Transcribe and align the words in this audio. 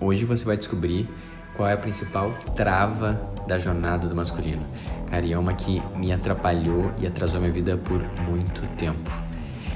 Hoje 0.00 0.24
você 0.24 0.46
vai 0.46 0.56
descobrir 0.56 1.06
qual 1.54 1.68
é 1.68 1.74
a 1.74 1.76
principal 1.76 2.32
trava 2.56 3.20
da 3.46 3.58
jornada 3.58 4.08
do 4.08 4.16
masculino. 4.16 4.66
Cara, 5.10 5.26
e 5.26 5.32
é 5.32 5.38
uma 5.38 5.52
que 5.52 5.82
me 5.94 6.10
atrapalhou 6.10 6.90
e 6.98 7.06
atrasou 7.06 7.38
minha 7.38 7.52
vida 7.52 7.76
por 7.76 8.00
muito 8.22 8.62
tempo. 8.76 9.10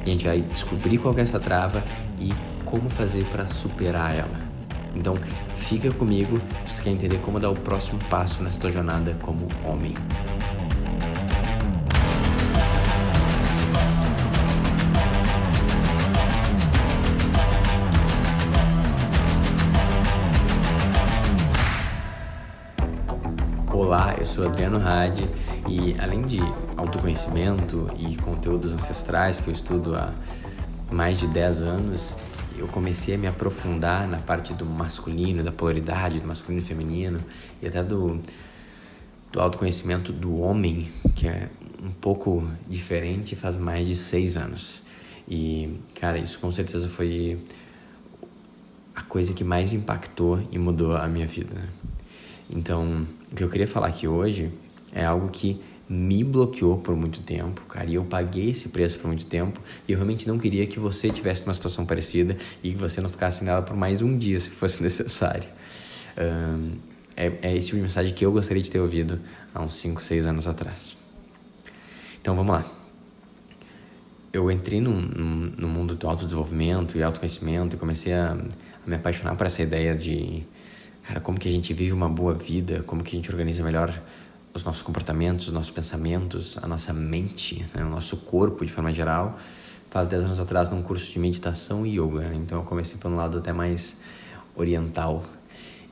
E 0.03 0.09
a 0.09 0.13
gente 0.13 0.25
vai 0.25 0.41
descobrir 0.41 0.97
qual 0.97 1.17
é 1.19 1.21
essa 1.21 1.39
trava 1.39 1.85
e 2.19 2.33
como 2.65 2.89
fazer 2.89 3.25
para 3.27 3.47
superar 3.47 4.15
ela. 4.15 4.39
Então, 4.95 5.15
fica 5.57 5.93
comigo 5.93 6.41
se 6.67 6.77
você 6.77 6.85
quer 6.85 6.91
entender 6.91 7.19
como 7.19 7.39
dar 7.39 7.51
o 7.51 7.55
próximo 7.55 7.99
passo 8.09 8.43
nessa 8.43 8.59
tua 8.59 8.73
jornada 8.73 9.15
como 9.21 9.47
homem. 9.63 9.93
Olá, 23.75 24.15
eu 24.17 24.25
sou 24.25 24.47
Adriano 24.47 24.79
Hadi 24.79 25.29
e 25.69 25.97
além 25.99 26.23
de 26.23 26.39
autoconhecimento 26.77 27.91
e 27.99 28.15
conteúdos 28.15 28.73
ancestrais 28.73 29.41
que 29.41 29.49
eu 29.49 29.53
estudo 29.53 29.97
há 29.97 30.15
mais 30.93 31.19
de 31.19 31.27
10 31.27 31.63
anos, 31.63 32.15
eu 32.57 32.69
comecei 32.69 33.17
a 33.17 33.19
me 33.19 33.27
aprofundar 33.27 34.07
na 34.07 34.19
parte 34.19 34.55
do 34.55 34.65
masculino, 34.65 35.43
da 35.43 35.51
polaridade, 35.51 36.21
do 36.21 36.29
masculino 36.29 36.63
e 36.63 36.65
feminino 36.65 37.19
e 37.61 37.67
até 37.67 37.83
do, 37.83 38.21
do 39.33 39.41
autoconhecimento 39.41 40.13
do 40.13 40.39
homem, 40.39 40.93
que 41.17 41.27
é 41.27 41.51
um 41.83 41.91
pouco 41.91 42.49
diferente 42.69 43.35
faz 43.35 43.57
mais 43.57 43.89
de 43.89 43.97
seis 43.97 44.37
anos. 44.37 44.85
E, 45.29 45.81
cara, 45.97 46.17
isso 46.17 46.39
com 46.39 46.53
certeza 46.53 46.89
foi 46.89 47.41
a 48.95 49.03
coisa 49.03 49.35
que 49.35 49.43
mais 49.43 49.73
impactou 49.73 50.41
e 50.53 50.61
mudou 50.61 50.97
a 50.97 51.09
minha 51.09 51.27
vida. 51.27 51.69
Então, 52.49 53.05
o 53.35 53.37
que 53.37 53.43
eu 53.43 53.49
queria 53.49 53.67
falar 53.67 53.89
aqui 53.89 54.07
hoje 54.07 54.49
é 54.93 55.05
algo 55.05 55.29
que 55.29 55.61
me 55.89 56.23
bloqueou 56.23 56.79
por 56.79 56.95
muito 56.95 57.21
tempo, 57.21 57.63
cara, 57.63 57.91
e 57.91 57.97
eu 57.97 58.05
paguei 58.05 58.51
esse 58.51 58.69
preço 58.69 58.97
por 58.97 59.09
muito 59.09 59.27
tempo, 59.27 59.61
e 59.89 59.93
eu 59.93 59.99
realmente 59.99 60.29
não 60.29 60.39
queria 60.39 60.65
que 60.69 60.79
você 60.79 61.11
tivesse 61.11 61.45
uma 61.45 61.53
situação 61.53 61.85
parecida 61.85 62.37
e 62.63 62.71
que 62.71 62.77
você 62.77 63.01
não 63.01 63.11
ficasse 63.11 63.43
nela 63.43 63.61
por 63.61 63.77
mais 63.77 64.01
um 64.01 64.17
dia, 64.17 64.39
se 64.39 64.51
fosse 64.51 64.81
necessário. 64.85 65.49
Um, 66.17 66.77
é, 67.17 67.33
é 67.43 67.57
esse 67.57 67.67
tipo 67.67 67.79
de 67.79 67.83
mensagem 67.83 68.15
que 68.15 68.25
eu 68.25 68.31
gostaria 68.31 68.63
de 68.63 68.71
ter 68.71 68.79
ouvido 68.79 69.21
há 69.53 69.61
uns 69.61 69.75
5, 69.75 70.01
6 70.01 70.29
anos 70.29 70.47
atrás. 70.47 70.97
Então, 72.21 72.37
vamos 72.37 72.55
lá. 72.55 72.65
Eu 74.33 74.49
entrei 74.49 74.81
no, 74.81 74.93
no, 74.93 75.27
no 75.51 75.69
mundo 75.69 75.97
do 75.97 76.09
autodesenvolvimento 76.09 76.97
e 76.97 77.03
autoconhecimento 77.03 77.75
e 77.75 77.79
comecei 77.81 78.13
a, 78.13 78.33
a 78.33 78.89
me 78.89 78.95
apaixonar 78.95 79.35
por 79.35 79.47
essa 79.47 79.61
ideia 79.61 79.95
de 79.97 80.45
cara, 81.07 81.21
como 81.21 81.39
que 81.39 81.49
a 81.49 81.53
gente 81.53 81.73
vive 81.73 81.93
uma 81.93 82.09
boa 82.09 82.35
vida, 82.35 82.83
como 82.87 83.03
que 83.03 83.15
a 83.15 83.19
gente 83.19 83.31
organiza 83.31 83.63
melhor 83.63 84.03
os 84.55 84.65
nossos 84.65 84.83
comportamentos, 84.83 85.49
os 85.49 85.53
nossos 85.53 85.71
pensamentos, 85.71 86.57
a 86.63 86.67
nossa 86.67 86.93
mente, 86.93 87.67
né, 87.75 87.85
o 87.85 87.89
nosso 87.89 88.19
corpo 88.19 88.65
de 88.65 88.73
forma 88.73 88.93
geral. 88.93 89.39
Faz 89.91 90.09
10 90.09 90.25
anos 90.25 90.41
atrás 90.41 90.71
num 90.71 90.83
curso 90.83 91.13
de 91.13 91.19
meditação 91.21 91.87
e 91.87 92.01
yoga, 92.01 92.29
né? 92.29 92.35
então 92.35 92.59
eu 92.59 92.65
comecei 92.65 92.99
por 92.99 93.11
um 93.11 93.15
lado 93.15 93.39
até 93.39 93.53
mais 93.53 93.97
oriental 94.57 95.25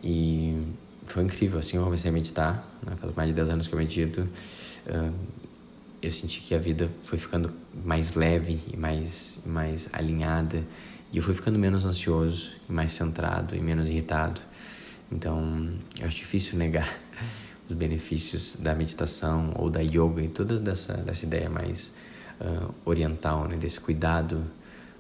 e 0.03 0.61
foi 1.05 1.23
incrível, 1.23 1.61
assim 1.61 1.77
eu 1.77 1.85
comecei 1.85 2.11
a 2.11 2.13
meditar, 2.13 2.67
né? 2.85 2.97
faz 3.01 3.15
mais 3.15 3.29
de 3.29 3.35
10 3.35 3.51
anos 3.51 3.69
que 3.69 3.75
eu 3.75 3.79
medito, 3.79 4.23
uh, 4.23 5.13
eu 6.01 6.11
senti 6.11 6.41
que 6.41 6.53
a 6.53 6.59
vida 6.59 6.91
foi 7.03 7.17
ficando 7.17 7.53
mais 7.85 8.15
leve 8.15 8.61
e 8.73 8.77
mais, 8.77 9.41
mais 9.47 9.89
alinhada 9.93 10.65
e 11.13 11.19
eu 11.19 11.23
fui 11.23 11.35
ficando 11.35 11.57
menos 11.57 11.85
ansioso 11.85 12.51
mais 12.69 12.93
centrado 12.93 13.55
e 13.55 13.61
menos 13.61 13.89
irritado 13.89 14.41
então, 15.13 15.69
eu 16.01 16.07
acho 16.07 16.17
difícil 16.17 16.59
negar 16.59 16.89
os 17.69 17.75
benefícios 17.75 18.57
da 18.57 18.75
meditação 18.75 19.53
ou 19.57 19.69
da 19.69 19.81
yoga 19.81 20.23
e 20.23 20.29
toda 20.29 20.59
dessa, 20.59 20.95
dessa 20.95 21.27
ideia 21.27 21.51
mais 21.51 21.93
uh, 22.41 22.75
oriental, 22.85 23.47
né? 23.47 23.57
desse 23.57 23.79
cuidado 23.79 24.45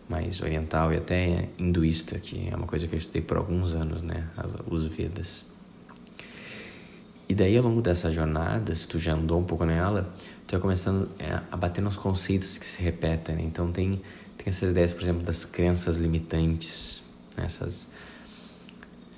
mais 0.08 0.40
oriental 0.42 0.92
e 0.92 0.98
até 0.98 1.48
hinduísta, 1.58 2.18
que 2.18 2.48
é 2.50 2.54
uma 2.54 2.66
coisa 2.66 2.86
que 2.86 2.94
eu 2.94 2.98
estudei 2.98 3.22
por 3.22 3.38
alguns 3.38 3.74
anos, 3.74 4.02
né? 4.02 4.28
os 4.66 4.86
Vedas. 4.86 5.46
E 7.28 7.34
daí, 7.34 7.56
ao 7.56 7.62
longo 7.62 7.80
dessa 7.80 8.10
jornada, 8.10 8.74
se 8.74 8.86
tu 8.86 8.98
já 8.98 9.14
andou 9.14 9.40
um 9.40 9.44
pouco 9.44 9.64
nela, 9.64 10.12
tu 10.46 10.52
vai 10.52 10.60
começando 10.60 11.10
é, 11.18 11.40
a 11.50 11.56
bater 11.56 11.80
nos 11.80 11.96
conceitos 11.96 12.58
que 12.58 12.66
se 12.66 12.82
repetem. 12.82 13.36
Né? 13.36 13.42
Então, 13.44 13.72
tem, 13.72 14.02
tem 14.36 14.46
essas 14.46 14.70
ideias, 14.70 14.92
por 14.92 15.02
exemplo, 15.02 15.22
das 15.22 15.46
crenças 15.46 15.96
limitantes, 15.96 17.00
né? 17.34 17.44
essas 17.46 17.88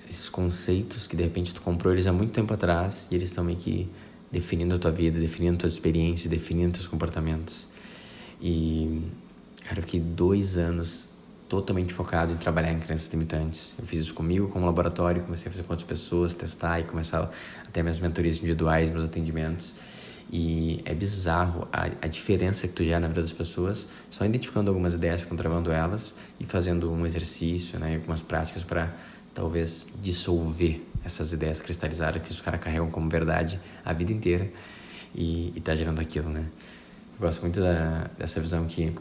esses 0.09 0.29
conceitos 0.29 1.07
que 1.07 1.17
de 1.17 1.23
repente 1.23 1.55
tu 1.55 1.61
comprou 1.61 1.93
eles 1.93 2.07
há 2.07 2.13
muito 2.13 2.33
tempo 2.33 2.53
atrás 2.53 3.09
e 3.11 3.15
eles 3.15 3.29
estão 3.29 3.45
meio 3.45 3.59
que 3.59 3.89
definindo 4.31 4.75
a 4.75 4.79
tua 4.79 4.91
vida, 4.91 5.19
definindo 5.19 5.59
tuas 5.59 5.73
experiências, 5.73 6.29
definindo 6.29 6.73
teus 6.73 6.87
comportamentos. 6.87 7.69
E, 8.41 9.03
cara, 9.65 9.79
eu 9.79 9.83
fiquei 9.85 10.01
dois 10.01 10.59
anos 10.59 11.15
totalmente 11.49 11.95
focado 11.95 12.33
em 12.33 12.37
trabalhar 12.37 12.73
em 12.73 12.81
crenças 12.81 13.09
limitantes. 13.13 13.75
Eu 13.79 13.87
fiz 13.87 14.01
isso 14.01 14.15
comigo, 14.15 14.49
como 14.49 14.67
laboratório, 14.67 15.23
comecei 15.23 15.49
a 15.49 15.53
fazer 15.53 15.63
com 15.63 15.73
outras 15.73 15.89
pessoas, 15.89 16.35
testar 16.35 16.81
e 16.81 16.85
começar 16.85 17.31
até 17.67 17.83
minhas 17.83 18.01
mentorias 18.01 18.39
individuais, 18.39 18.91
meus 18.91 19.05
atendimentos. 19.05 19.75
E 20.33 20.81
é 20.85 20.95
bizarro 20.95 21.69
a, 21.73 21.85
a 21.85 22.09
diferença 22.09 22.67
que 22.67 22.73
tu 22.73 22.83
gera 22.83 22.99
na 22.99 23.09
vida 23.09 23.21
das 23.21 23.33
pessoas, 23.33 23.87
só 24.11 24.25
identificando 24.25 24.71
algumas 24.71 24.95
ideias 24.95 25.17
que 25.17 25.27
estão 25.27 25.37
travando 25.37 25.71
elas 25.71 26.15
e 26.41 26.45
fazendo 26.45 26.91
um 26.91 27.07
exercício, 27.07 27.79
né, 27.79 27.97
algumas 27.97 28.23
práticas 28.23 28.65
para 28.65 28.93
talvez 29.35 29.89
dissolver 30.01 30.81
essas 31.05 31.33
ideias 31.33 31.61
cristalizadas 31.61 32.23
que 32.23 32.31
os 32.31 32.41
caras 32.41 32.61
carregam 32.61 32.91
como 32.91 33.11
verdade 33.11 33.61
a 33.85 33.93
vida 33.93 34.13
inteira 34.13 34.51
e, 35.15 35.53
e 35.55 35.61
tá 35.61 35.75
gerando 35.75 36.01
aquilo, 36.01 36.29
né? 36.29 36.47
Eu 37.15 37.21
gosto 37.21 37.43
muito 37.43 37.61
da, 37.61 38.11
dessa 38.19 38.41
visão 38.41 38.67
que 38.67 38.95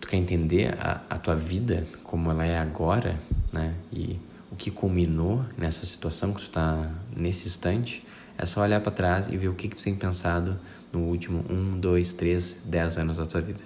tu 0.00 0.08
quer 0.08 0.16
entender 0.16 0.74
a, 0.80 1.02
a 1.10 1.18
tua 1.18 1.36
vida 1.36 1.86
como 2.02 2.30
ela 2.30 2.46
é 2.46 2.58
agora, 2.58 3.18
né? 3.52 3.74
E 3.92 4.18
o 4.50 4.56
que 4.56 4.70
culminou 4.70 5.44
nessa 5.56 5.84
situação 5.84 6.32
que 6.32 6.42
tu 6.42 6.50
tá 6.50 6.90
nesse 7.16 7.48
instante, 7.48 8.04
é 8.36 8.44
só 8.44 8.60
olhar 8.60 8.80
para 8.80 8.92
trás 8.92 9.28
e 9.28 9.36
ver 9.36 9.48
o 9.48 9.54
que, 9.54 9.68
que 9.68 9.76
tu 9.76 9.82
tem 9.82 9.94
pensado 9.94 10.58
no 10.92 11.00
último 11.00 11.44
um, 11.48 11.78
dois, 11.78 12.12
três, 12.12 12.56
dez 12.64 12.98
anos 12.98 13.16
da 13.16 13.26
tua 13.26 13.40
vida. 13.40 13.62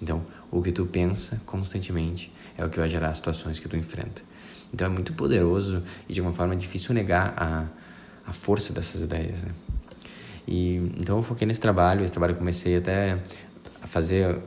Então, 0.00 0.24
o 0.50 0.62
que 0.62 0.72
tu 0.72 0.86
pensa 0.86 1.40
constantemente 1.44 2.32
é 2.56 2.64
o 2.64 2.70
que 2.70 2.78
vai 2.78 2.88
gerar 2.88 3.10
as 3.10 3.18
situações 3.18 3.58
que 3.60 3.68
tu 3.68 3.76
enfrenta. 3.76 4.22
Então 4.72 4.86
é 4.86 4.90
muito 4.90 5.12
poderoso 5.12 5.82
e 6.08 6.12
de 6.12 6.20
uma 6.20 6.32
forma 6.32 6.54
difícil 6.56 6.94
negar 6.94 7.34
a, 7.36 7.66
a 8.26 8.32
força 8.32 8.72
dessas 8.72 9.00
ideias, 9.00 9.42
né? 9.42 9.50
E, 10.46 10.76
então 10.98 11.18
eu 11.18 11.22
foquei 11.22 11.46
nesse 11.46 11.60
trabalho, 11.60 12.02
esse 12.02 12.12
trabalho 12.12 12.32
eu 12.32 12.36
comecei 12.38 12.76
até 12.76 13.18
a 13.82 13.86
fazer 13.86 14.38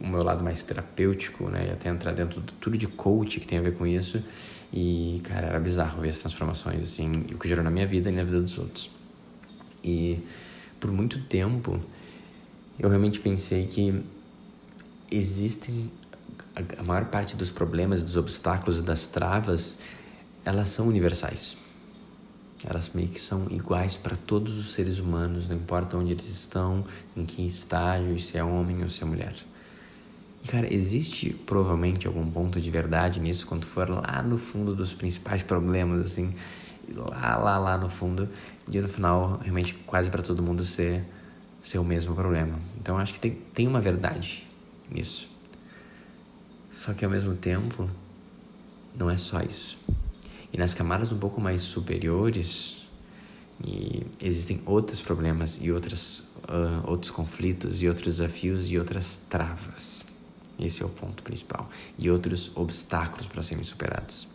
o 0.00 0.06
meu 0.06 0.22
lado 0.22 0.42
mais 0.42 0.62
terapêutico, 0.62 1.48
né? 1.48 1.68
E 1.68 1.70
até 1.72 1.88
entrar 1.88 2.12
dentro 2.12 2.40
de 2.40 2.52
tudo 2.54 2.76
de 2.76 2.86
coach 2.86 3.40
que 3.40 3.46
tem 3.46 3.58
a 3.58 3.62
ver 3.62 3.76
com 3.76 3.86
isso. 3.86 4.22
E, 4.72 5.20
cara, 5.24 5.48
era 5.48 5.60
bizarro 5.60 6.00
ver 6.00 6.10
as 6.10 6.20
transformações, 6.20 6.82
assim, 6.82 7.10
o 7.32 7.38
que 7.38 7.48
gerou 7.48 7.64
na 7.64 7.70
minha 7.70 7.86
vida 7.86 8.08
e 8.08 8.12
na 8.12 8.22
vida 8.22 8.40
dos 8.40 8.58
outros. 8.58 8.90
E 9.82 10.18
por 10.78 10.90
muito 10.92 11.20
tempo 11.24 11.80
eu 12.78 12.88
realmente 12.88 13.20
pensei 13.20 13.66
que 13.66 14.02
existem 15.10 15.90
a 16.78 16.82
maior 16.82 17.06
parte 17.06 17.36
dos 17.36 17.50
problemas, 17.50 18.02
dos 18.02 18.16
obstáculos, 18.16 18.82
das 18.82 19.06
travas, 19.06 19.78
elas 20.44 20.70
são 20.70 20.88
universais. 20.88 21.56
Elas 22.64 22.90
meio 22.90 23.08
que 23.08 23.20
são 23.20 23.46
iguais 23.50 23.96
para 23.96 24.14
todos 24.14 24.58
os 24.58 24.72
seres 24.72 24.98
humanos, 24.98 25.48
não 25.48 25.56
importa 25.56 25.96
onde 25.96 26.12
eles 26.12 26.28
estão, 26.28 26.84
em 27.16 27.24
que 27.24 27.44
estágio, 27.44 28.18
se 28.18 28.36
é 28.36 28.44
homem 28.44 28.82
ou 28.82 28.90
se 28.90 29.02
é 29.02 29.06
mulher. 29.06 29.34
E, 30.44 30.48
cara, 30.48 30.72
existe 30.72 31.30
provavelmente 31.30 32.06
algum 32.06 32.28
ponto 32.30 32.60
de 32.60 32.70
verdade 32.70 33.20
nisso 33.20 33.46
quando 33.46 33.64
for 33.64 33.88
lá 33.88 34.22
no 34.22 34.36
fundo 34.36 34.74
dos 34.74 34.92
principais 34.92 35.42
problemas, 35.42 36.04
assim, 36.04 36.34
lá, 36.94 37.36
lá, 37.36 37.58
lá 37.58 37.78
no 37.78 37.88
fundo, 37.88 38.28
e 38.70 38.80
no 38.80 38.88
final, 38.88 39.38
realmente, 39.42 39.74
quase 39.86 40.10
para 40.10 40.22
todo 40.22 40.42
mundo 40.42 40.64
ser, 40.64 41.04
ser 41.62 41.78
o 41.78 41.84
mesmo 41.84 42.14
problema. 42.14 42.58
Então, 42.78 42.98
acho 42.98 43.14
que 43.14 43.20
tem, 43.20 43.32
tem 43.54 43.66
uma 43.66 43.80
verdade 43.80 44.46
nisso. 44.90 45.29
Só 46.80 46.94
que 46.94 47.04
ao 47.04 47.10
mesmo 47.10 47.34
tempo, 47.34 47.90
não 48.96 49.10
é 49.10 49.16
só 49.18 49.42
isso. 49.42 49.76
E 50.50 50.56
nas 50.56 50.72
camadas 50.72 51.12
um 51.12 51.18
pouco 51.18 51.38
mais 51.38 51.60
superiores, 51.60 52.88
existem 54.18 54.62
outros 54.64 55.02
problemas 55.02 55.60
e 55.60 55.70
outras, 55.70 56.20
uh, 56.48 56.88
outros 56.88 57.10
conflitos 57.10 57.82
e 57.82 57.86
outros 57.86 58.14
desafios 58.14 58.70
e 58.70 58.78
outras 58.78 59.20
travas. 59.28 60.06
Esse 60.58 60.82
é 60.82 60.86
o 60.86 60.88
ponto 60.88 61.22
principal. 61.22 61.68
E 61.98 62.10
outros 62.10 62.50
obstáculos 62.54 63.26
para 63.26 63.42
serem 63.42 63.62
superados. 63.62 64.26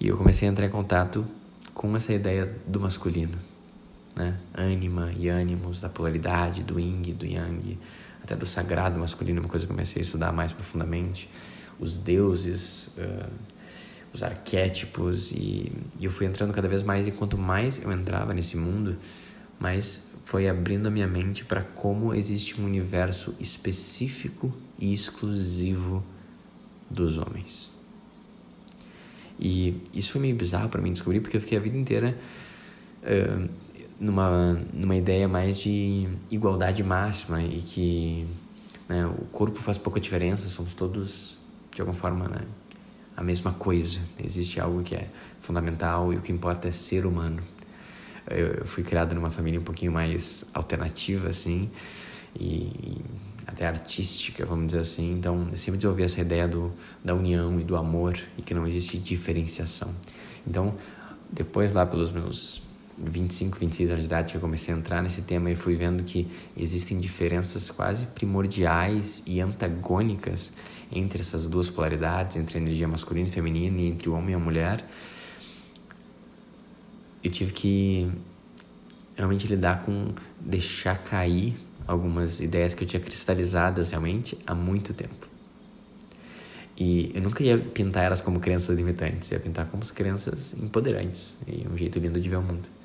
E 0.00 0.08
eu 0.08 0.16
comecei 0.16 0.48
a 0.48 0.50
entrar 0.50 0.64
em 0.64 0.70
contato 0.70 1.26
com 1.74 1.94
essa 1.94 2.14
ideia 2.14 2.56
do 2.66 2.80
masculino, 2.80 3.38
né? 4.14 4.40
Anima 4.54 5.12
e 5.18 5.28
ânimos, 5.28 5.82
da 5.82 5.90
polaridade, 5.90 6.62
do 6.62 6.80
yin, 6.80 7.02
do 7.12 7.26
yang, 7.26 7.78
até 8.26 8.34
do 8.34 8.44
sagrado 8.44 8.98
masculino, 8.98 9.40
uma 9.40 9.48
coisa 9.48 9.64
que 9.64 9.70
eu 9.70 9.76
comecei 9.76 10.02
a 10.02 10.04
estudar 10.04 10.32
mais 10.32 10.52
profundamente, 10.52 11.30
os 11.78 11.96
deuses, 11.96 12.88
uh, 12.98 13.30
os 14.12 14.22
arquétipos 14.22 15.30
e, 15.30 15.72
e 16.00 16.04
eu 16.04 16.10
fui 16.10 16.26
entrando 16.26 16.52
cada 16.52 16.68
vez 16.68 16.82
mais 16.82 17.06
e 17.06 17.12
quanto 17.12 17.38
mais 17.38 17.80
eu 17.80 17.92
entrava 17.92 18.34
nesse 18.34 18.56
mundo, 18.56 18.96
mais 19.60 20.04
foi 20.24 20.48
abrindo 20.48 20.88
a 20.88 20.90
minha 20.90 21.06
mente 21.06 21.44
para 21.44 21.62
como 21.62 22.12
existe 22.12 22.60
um 22.60 22.64
universo 22.64 23.34
específico 23.38 24.52
e 24.76 24.92
exclusivo 24.92 26.04
dos 26.90 27.16
homens. 27.16 27.70
E 29.38 29.80
isso 29.94 30.12
foi 30.12 30.20
meio 30.20 30.34
bizarro 30.34 30.68
para 30.68 30.80
mim 30.80 30.92
descobrir, 30.92 31.20
porque 31.20 31.36
eu 31.36 31.40
fiquei 31.40 31.58
a 31.58 31.60
vida 31.60 31.76
inteira 31.76 32.18
uh, 33.02 33.48
numa, 33.98 34.60
numa 34.72 34.96
ideia 34.96 35.26
mais 35.26 35.58
de 35.58 36.08
igualdade 36.30 36.82
máxima 36.82 37.42
e 37.42 37.62
que 37.62 38.26
né, 38.88 39.06
o 39.06 39.24
corpo 39.26 39.60
faz 39.60 39.78
pouca 39.78 39.98
diferença, 39.98 40.48
somos 40.48 40.74
todos, 40.74 41.38
de 41.74 41.80
alguma 41.80 41.96
forma, 41.96 42.28
né, 42.28 42.42
a 43.16 43.22
mesma 43.22 43.52
coisa. 43.52 43.98
Existe 44.22 44.60
algo 44.60 44.82
que 44.82 44.94
é 44.94 45.08
fundamental 45.40 46.12
e 46.12 46.16
o 46.16 46.20
que 46.20 46.32
importa 46.32 46.68
é 46.68 46.72
ser 46.72 47.06
humano. 47.06 47.42
Eu 48.28 48.66
fui 48.66 48.82
criado 48.82 49.14
numa 49.14 49.30
família 49.30 49.58
um 49.58 49.62
pouquinho 49.62 49.92
mais 49.92 50.44
alternativa, 50.52 51.28
assim, 51.28 51.70
e 52.38 53.00
até 53.46 53.66
artística, 53.66 54.44
vamos 54.44 54.66
dizer 54.66 54.80
assim. 54.80 55.12
Então, 55.12 55.48
eu 55.50 55.56
sempre 55.56 55.78
desenvolvi 55.78 56.02
essa 56.02 56.20
ideia 56.20 56.48
do, 56.48 56.72
da 57.04 57.14
união 57.14 57.60
e 57.60 57.64
do 57.64 57.76
amor 57.76 58.18
e 58.36 58.42
que 58.42 58.52
não 58.52 58.66
existe 58.66 58.98
diferenciação. 58.98 59.94
Então, 60.44 60.74
depois 61.30 61.72
lá 61.72 61.86
pelos 61.86 62.10
meus 62.10 62.65
25, 62.98 63.58
26 63.58 63.90
anos 63.90 64.02
de 64.02 64.06
idade 64.06 64.32
que 64.32 64.36
eu 64.36 64.40
comecei 64.40 64.74
a 64.74 64.76
entrar 64.76 65.02
nesse 65.02 65.22
tema 65.22 65.50
e 65.50 65.56
fui 65.56 65.76
vendo 65.76 66.02
que 66.02 66.28
existem 66.56 66.98
diferenças 66.98 67.70
quase 67.70 68.06
primordiais 68.06 69.22
e 69.26 69.40
antagônicas 69.40 70.52
entre 70.90 71.20
essas 71.20 71.46
duas 71.46 71.68
polaridades, 71.68 72.36
entre 72.36 72.58
a 72.58 72.60
energia 72.60 72.88
masculina 72.88 73.28
e 73.28 73.30
feminina 73.30 73.80
e 73.80 73.88
entre 73.88 74.08
o 74.08 74.14
homem 74.14 74.30
e 74.30 74.34
a 74.34 74.38
mulher. 74.38 74.84
Eu 77.22 77.30
tive 77.30 77.52
que 77.52 78.10
realmente 79.14 79.46
lidar 79.46 79.82
com 79.82 80.14
deixar 80.40 80.96
cair 81.02 81.54
algumas 81.86 82.40
ideias 82.40 82.74
que 82.74 82.84
eu 82.84 82.88
tinha 82.88 83.00
cristalizadas 83.00 83.90
realmente 83.90 84.38
há 84.46 84.54
muito 84.54 84.94
tempo. 84.94 85.28
E 86.78 87.10
eu 87.14 87.22
nunca 87.22 87.42
ia 87.42 87.56
pintar 87.58 88.04
elas 88.04 88.20
como 88.20 88.38
crenças 88.38 88.76
limitantes, 88.76 89.30
ia 89.30 89.40
pintar 89.40 89.66
como 89.66 89.82
crenças 89.86 90.52
empoderantes 90.54 91.36
e 91.46 91.66
um 91.66 91.76
jeito 91.76 91.98
lindo 91.98 92.20
de 92.20 92.28
ver 92.28 92.36
o 92.36 92.42
mundo. 92.42 92.75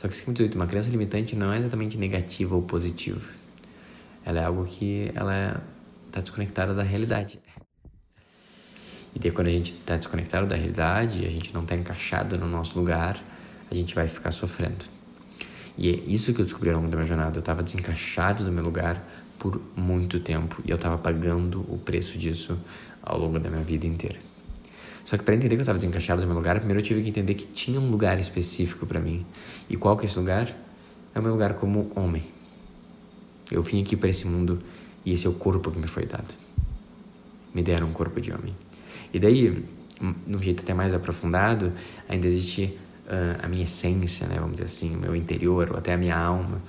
Só 0.00 0.08
que 0.08 0.14
isso 0.14 0.22
é 0.22 0.26
muito 0.28 0.38
doido, 0.38 0.54
uma 0.54 0.66
crença 0.66 0.88
limitante 0.88 1.36
não 1.36 1.52
é 1.52 1.58
exatamente 1.58 1.98
negativa 1.98 2.54
ou 2.54 2.62
positiva. 2.62 3.20
Ela 4.24 4.40
é 4.40 4.44
algo 4.46 4.64
que 4.64 5.12
ela 5.14 5.62
está 6.06 6.22
desconectada 6.22 6.72
da 6.72 6.82
realidade. 6.82 7.38
E 9.14 9.18
daí 9.18 9.30
quando 9.30 9.48
a 9.48 9.50
gente 9.50 9.74
está 9.74 9.98
desconectado 9.98 10.46
da 10.46 10.56
realidade, 10.56 11.26
a 11.26 11.28
gente 11.28 11.52
não 11.52 11.64
está 11.64 11.76
encaixado 11.76 12.38
no 12.38 12.48
nosso 12.48 12.78
lugar, 12.78 13.22
a 13.70 13.74
gente 13.74 13.94
vai 13.94 14.08
ficar 14.08 14.30
sofrendo. 14.30 14.86
E 15.76 15.90
é 15.90 15.92
isso 15.92 16.32
que 16.32 16.40
eu 16.40 16.46
descobri 16.46 16.70
ao 16.70 16.76
longo 16.76 16.90
da 16.90 16.96
minha 16.96 17.06
jornada. 17.06 17.36
Eu 17.36 17.40
estava 17.40 17.62
desencaixado 17.62 18.42
do 18.42 18.50
meu 18.50 18.64
lugar 18.64 19.06
por 19.38 19.60
muito 19.76 20.18
tempo 20.18 20.62
e 20.64 20.70
eu 20.70 20.76
estava 20.76 20.96
pagando 20.96 21.60
o 21.68 21.76
preço 21.76 22.16
disso 22.16 22.58
ao 23.02 23.18
longo 23.18 23.38
da 23.38 23.50
minha 23.50 23.62
vida 23.62 23.86
inteira. 23.86 24.29
Só 25.04 25.16
que 25.16 25.24
para 25.24 25.34
entender 25.34 25.54
que 25.54 25.60
eu 25.60 25.62
estava 25.62 25.78
desencaixado 25.78 26.20
do 26.20 26.26
meu 26.26 26.36
lugar, 26.36 26.56
primeiro 26.58 26.80
eu 26.80 26.84
tive 26.84 27.02
que 27.02 27.08
entender 27.08 27.34
que 27.34 27.46
tinha 27.46 27.80
um 27.80 27.90
lugar 27.90 28.18
específico 28.18 28.86
para 28.86 29.00
mim. 29.00 29.24
E 29.68 29.76
qual 29.76 29.96
que 29.96 30.04
é 30.04 30.06
esse 30.06 30.18
lugar? 30.18 30.54
É 31.14 31.18
o 31.18 31.22
meu 31.22 31.32
lugar 31.32 31.54
como 31.54 31.90
homem. 31.94 32.22
Eu 33.50 33.62
vim 33.62 33.82
aqui 33.82 33.96
para 33.96 34.08
esse 34.08 34.26
mundo 34.26 34.62
e 35.04 35.12
esse 35.12 35.26
é 35.26 35.30
o 35.30 35.34
corpo 35.34 35.70
que 35.70 35.78
me 35.78 35.88
foi 35.88 36.06
dado. 36.06 36.32
Me 37.52 37.62
deram 37.62 37.88
um 37.88 37.92
corpo 37.92 38.20
de 38.20 38.32
homem. 38.32 38.54
E 39.12 39.18
daí, 39.18 39.64
num 40.26 40.40
jeito 40.40 40.62
até 40.62 40.72
mais 40.72 40.94
aprofundado, 40.94 41.72
ainda 42.08 42.26
existe 42.26 42.78
uh, 43.06 43.44
a 43.44 43.48
minha 43.48 43.64
essência, 43.64 44.26
né, 44.28 44.36
vamos 44.38 44.52
dizer 44.52 44.66
assim, 44.66 44.94
o 44.94 44.98
meu 44.98 45.16
interior, 45.16 45.70
ou 45.72 45.76
até 45.76 45.94
a 45.94 45.96
minha 45.96 46.16
alma. 46.16 46.62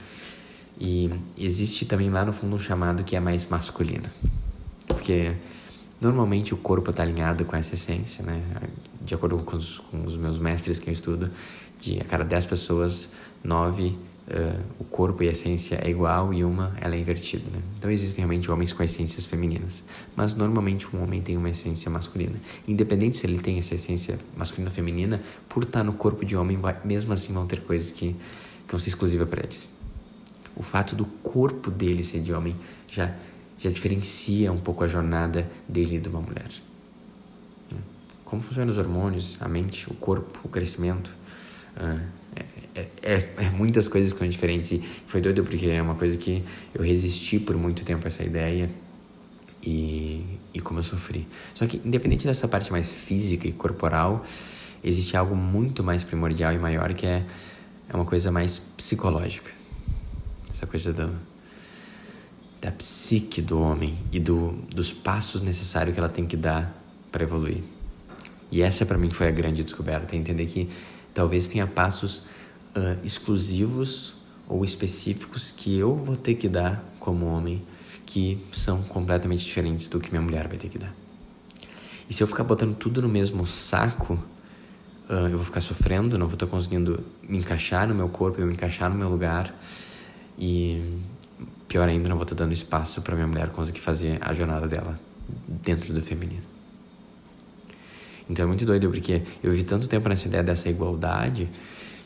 E 0.79 1.11
existe 1.37 1.85
também 1.85 2.09
lá 2.09 2.25
no 2.25 2.33
fundo 2.33 2.55
um 2.55 2.59
chamado 2.59 3.03
que 3.03 3.15
é 3.15 3.19
mais 3.19 3.47
masculino. 3.47 4.09
Porque 4.87 5.33
normalmente 6.01 6.53
o 6.53 6.57
corpo 6.57 6.89
está 6.89 7.03
alinhado 7.03 7.45
com 7.45 7.55
essa 7.55 7.75
essência, 7.75 8.25
né? 8.25 8.41
De 8.99 9.13
acordo 9.13 9.37
com 9.37 9.55
os, 9.55 9.77
com 9.79 10.03
os 10.03 10.17
meus 10.17 10.39
mestres 10.39 10.79
que 10.79 10.89
eu 10.89 10.93
estudo, 10.93 11.31
de 11.79 11.99
a 11.99 12.03
cada 12.03 12.23
10 12.23 12.47
pessoas, 12.47 13.11
9 13.43 13.95
uh, 14.31 14.61
o 14.79 14.83
corpo 14.83 15.23
e 15.23 15.29
a 15.29 15.31
essência 15.31 15.79
é 15.83 15.89
igual 15.89 16.33
e 16.33 16.43
uma 16.43 16.75
ela 16.79 16.95
é 16.95 16.99
invertida. 16.99 17.43
Né? 17.51 17.61
Então 17.77 17.89
existem 17.91 18.23
realmente 18.23 18.49
homens 18.49 18.73
com 18.73 18.81
essências 18.83 19.25
femininas, 19.25 19.83
mas 20.15 20.33
normalmente 20.33 20.87
um 20.95 21.03
homem 21.03 21.21
tem 21.21 21.37
uma 21.37 21.49
essência 21.49 21.89
masculina. 21.89 22.35
Independente 22.67 23.17
se 23.17 23.25
ele 23.25 23.39
tem 23.39 23.57
essa 23.57 23.75
essência 23.75 24.19
masculina 24.35 24.69
ou 24.69 24.73
feminina, 24.73 25.21
por 25.47 25.63
estar 25.63 25.83
no 25.83 25.93
corpo 25.93 26.25
de 26.25 26.35
homem, 26.35 26.59
mesmo 26.83 27.13
assim 27.13 27.33
vão 27.33 27.45
ter 27.45 27.61
coisas 27.61 27.91
que, 27.91 28.15
que 28.65 28.71
vão 28.71 28.79
ser 28.79 28.89
exclusivas 28.89 29.27
para 29.27 29.43
eles. 29.43 29.69
O 30.55 30.63
fato 30.63 30.95
do 30.95 31.05
corpo 31.05 31.71
dele 31.71 32.03
ser 32.03 32.19
de 32.19 32.33
homem 32.33 32.55
já, 32.87 33.15
já 33.61 33.69
diferencia 33.69 34.51
um 34.51 34.59
pouco 34.59 34.83
a 34.83 34.87
jornada 34.87 35.49
dele 35.69 35.99
de 35.99 36.09
uma 36.09 36.19
mulher. 36.19 36.49
Como 38.25 38.41
funcionam 38.41 38.71
os 38.71 38.77
hormônios, 38.77 39.37
a 39.39 39.47
mente, 39.47 39.89
o 39.91 39.93
corpo, 39.93 40.39
o 40.43 40.49
crescimento. 40.49 41.11
Uh, 41.75 41.99
é, 42.73 42.87
é, 43.01 43.15
é, 43.37 43.49
muitas 43.49 43.87
coisas 43.87 44.13
que 44.13 44.19
são 44.19 44.27
diferentes. 44.27 44.71
E 44.71 44.83
foi 45.05 45.21
doido 45.21 45.43
porque 45.43 45.67
é 45.67 45.81
uma 45.81 45.95
coisa 45.95 46.17
que 46.17 46.43
eu 46.73 46.83
resisti 46.83 47.39
por 47.39 47.55
muito 47.57 47.83
tempo 47.83 48.05
a 48.05 48.07
essa 48.07 48.23
ideia 48.23 48.69
e, 49.61 50.25
e 50.53 50.59
como 50.59 50.79
eu 50.79 50.83
sofri. 50.83 51.27
Só 51.53 51.67
que, 51.67 51.81
independente 51.85 52.25
dessa 52.25 52.47
parte 52.47 52.71
mais 52.71 52.91
física 52.91 53.47
e 53.47 53.51
corporal, 53.51 54.25
existe 54.83 55.15
algo 55.15 55.35
muito 55.35 55.83
mais 55.83 56.03
primordial 56.03 56.53
e 56.53 56.57
maior 56.57 56.93
que 56.93 57.05
é, 57.05 57.25
é 57.89 57.95
uma 57.95 58.05
coisa 58.05 58.31
mais 58.31 58.59
psicológica. 58.59 59.51
Essa 60.53 60.65
coisa 60.65 60.93
do, 60.93 61.11
da 62.61 62.71
psique 62.71 63.41
do 63.41 63.59
homem 63.59 63.97
e 64.11 64.19
do, 64.19 64.51
dos 64.73 64.93
passos 64.93 65.41
necessários 65.41 65.95
que 65.95 65.99
ela 65.99 66.07
tem 66.07 66.27
que 66.27 66.37
dar 66.37 66.71
para 67.11 67.23
evoluir. 67.23 67.63
E 68.51 68.61
essa 68.61 68.85
para 68.85 68.97
mim 68.97 69.09
foi 69.09 69.27
a 69.27 69.31
grande 69.31 69.63
descoberta, 69.63 70.15
entender 70.15 70.45
que 70.45 70.69
talvez 71.13 71.47
tenha 71.47 71.65
passos 71.65 72.17
uh, 72.75 73.03
exclusivos 73.03 74.13
ou 74.47 74.63
específicos 74.63 75.51
que 75.51 75.75
eu 75.77 75.95
vou 75.95 76.15
ter 76.15 76.35
que 76.35 76.47
dar 76.47 76.83
como 76.99 77.25
homem 77.25 77.63
que 78.05 78.45
são 78.51 78.83
completamente 78.83 79.43
diferentes 79.43 79.87
do 79.87 79.99
que 79.99 80.11
minha 80.11 80.21
mulher 80.21 80.47
vai 80.47 80.57
ter 80.57 80.69
que 80.69 80.77
dar. 80.77 80.93
E 82.09 82.13
se 82.13 82.21
eu 82.21 82.27
ficar 82.27 82.43
botando 82.43 82.75
tudo 82.75 83.01
no 83.01 83.07
mesmo 83.09 83.47
saco, 83.47 84.19
uh, 85.09 85.13
eu 85.13 85.37
vou 85.37 85.45
ficar 85.45 85.61
sofrendo, 85.61 86.17
não 86.19 86.27
vou 86.27 86.35
estar 86.35 86.45
conseguindo 86.45 87.03
me 87.23 87.39
encaixar 87.39 87.87
no 87.87 87.95
meu 87.95 88.09
corpo, 88.09 88.39
eu 88.39 88.45
me 88.45 88.53
encaixar 88.53 88.89
no 88.89 88.95
meu 88.95 89.09
lugar 89.09 89.55
e 90.37 90.99
pior 91.71 91.87
ainda, 91.87 92.09
não 92.09 92.17
vou 92.17 92.23
estar 92.23 92.35
dando 92.35 92.51
espaço 92.51 93.01
para 93.01 93.15
minha 93.15 93.27
mulher 93.27 93.47
conseguir 93.49 93.79
fazer 93.79 94.17
a 94.19 94.33
jornada 94.33 94.67
dela 94.67 94.99
dentro 95.47 95.93
do 95.93 96.01
feminino. 96.01 96.43
Então 98.29 98.43
é 98.43 98.47
muito 98.47 98.65
doido 98.65 98.89
porque 98.89 99.21
eu 99.41 99.53
vi 99.53 99.63
tanto 99.63 99.87
tempo 99.87 100.09
nessa 100.09 100.27
ideia 100.27 100.43
dessa 100.43 100.67
igualdade 100.69 101.49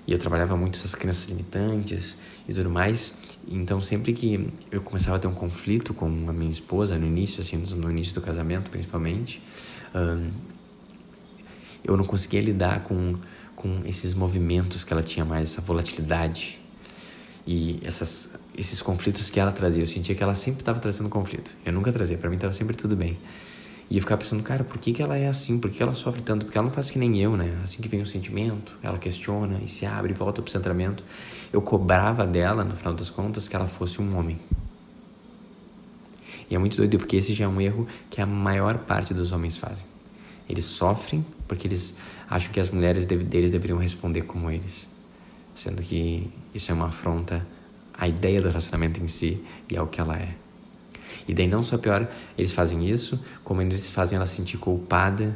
e 0.06 0.12
eu 0.12 0.20
trabalhava 0.20 0.56
muito 0.56 0.78
essas 0.78 0.94
crenças 0.94 1.26
limitantes 1.26 2.16
e 2.48 2.54
tudo 2.54 2.70
mais. 2.70 3.16
Então, 3.48 3.82
sempre 3.82 4.14
que 4.14 4.48
eu 4.72 4.82
começava 4.82 5.18
a 5.18 5.20
ter 5.20 5.28
um 5.28 5.34
conflito 5.34 5.96
com 5.96 6.06
a 6.06 6.34
minha 6.34 6.52
esposa, 6.52 6.98
no 7.00 7.08
início, 7.08 7.42
assim, 7.42 7.58
no 7.58 7.90
início 7.90 8.14
do 8.14 8.22
casamento, 8.22 8.70
principalmente, 8.70 9.42
eu 11.84 11.98
não 11.98 12.04
conseguia 12.04 12.42
lidar 12.42 12.84
com, 12.84 13.16
com 13.56 13.82
esses 13.86 14.14
movimentos 14.14 14.84
que 14.84 14.94
ela 14.94 15.04
tinha 15.04 15.26
mais, 15.26 15.52
essa 15.52 15.62
volatilidade 15.62 16.60
e 17.46 17.80
essas, 17.84 18.36
esses 18.58 18.82
conflitos 18.82 19.30
que 19.30 19.40
ela 19.40 19.52
trazia. 19.52 19.84
Eu 19.84 19.88
sentia 19.88 20.16
que 20.16 20.24
ela 20.24 20.36
sempre 20.36 20.62
estava 20.62 20.80
trazendo 20.80 21.10
conflito. 21.10 21.56
Eu 21.66 21.74
nunca 21.74 21.92
trazia, 21.92 22.18
para 22.18 22.30
mim 22.30 22.36
estava 22.36 22.54
sempre 22.54 22.76
tudo 22.76 22.96
bem. 22.96 23.18
E 23.90 23.98
eu 23.98 24.02
ficava 24.02 24.20
pensando, 24.20 24.42
cara, 24.42 24.64
por 24.64 24.80
que, 24.80 24.92
que 24.92 25.02
ela 25.02 25.16
é 25.16 25.28
assim? 25.28 25.60
Por 25.60 25.70
que 25.70 25.82
ela 25.82 25.94
sofre 25.94 26.22
tanto? 26.24 26.46
Porque 26.46 26.58
ela 26.58 26.66
não 26.66 26.74
faz 26.74 26.90
que 26.90 26.98
nem 26.98 27.22
eu, 27.22 27.38
né? 27.38 27.56
Assim 27.64 27.84
que 27.84 27.88
vem 27.88 28.02
o 28.02 28.06
sentimento, 28.06 28.72
ela 28.82 28.98
questiona 28.98 29.62
e 29.64 29.68
se 29.68 29.86
abre 29.86 30.12
e 30.12 30.16
volta 30.16 30.42
pro 30.42 30.52
centramento. 30.52 31.04
Eu 31.54 31.62
cobrava 31.62 32.26
dela, 32.26 32.64
no 32.64 32.76
final 32.76 32.96
das 32.96 33.12
contas, 33.12 33.48
que 33.48 33.56
ela 33.56 33.68
fosse 33.68 34.02
um 34.02 34.18
homem. 34.18 34.40
E 36.50 36.56
é 36.56 36.58
muito 36.58 36.78
doido, 36.78 36.98
porque 36.98 37.16
esse 37.18 37.34
já 37.34 37.46
é 37.46 37.48
um 37.48 37.62
erro 37.62 37.88
que 38.10 38.20
a 38.20 38.26
maior 38.26 38.80
parte 38.80 39.14
dos 39.14 39.32
homens 39.32 39.56
fazem. 39.56 39.86
Eles 40.50 40.66
sofrem 40.66 41.24
porque 41.48 41.68
eles 41.68 41.96
acham 42.28 42.52
que 42.52 42.60
as 42.60 42.72
mulheres 42.72 43.06
deles 43.06 43.52
deveriam 43.52 43.78
responder 43.78 44.24
como 44.24 44.50
eles. 44.50 44.90
Sendo 45.56 45.82
que 45.82 46.30
isso 46.54 46.72
é 46.72 46.76
uma 46.76 46.88
afronta 46.88 47.46
à 47.94 48.08
ideia 48.08 48.42
do 48.42 48.50
relacionamento 48.50 49.02
em 49.02 49.08
si 49.08 49.44
e 49.70 49.76
ao 49.76 49.88
que 49.88 50.00
ela 50.00 50.16
é. 50.18 50.36
E 51.28 51.34
daí 51.34 51.48
não 51.48 51.64
só 51.64 51.78
pior, 51.78 52.08
eles 52.38 52.52
fazem 52.52 52.88
isso, 52.88 53.20
como 53.44 53.62
eles 53.62 53.90
fazem 53.90 54.18
ela 54.18 54.28
sentir 54.28 54.58
culpada 54.58 55.36